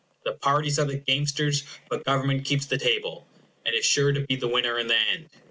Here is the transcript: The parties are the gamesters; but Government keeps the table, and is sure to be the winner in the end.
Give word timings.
The 0.25 0.31
parties 0.33 0.79
are 0.79 0.85
the 0.85 0.95
gamesters; 0.97 1.63
but 1.87 2.03
Government 2.05 2.43
keeps 2.43 2.65
the 2.65 2.79
table, 2.79 3.27
and 3.67 3.75
is 3.75 3.85
sure 3.85 4.11
to 4.11 4.21
be 4.25 4.35
the 4.35 4.47
winner 4.47 4.79
in 4.79 4.87
the 4.87 4.97
end. 4.97 5.29